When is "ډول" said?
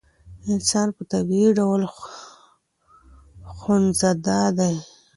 1.59-1.81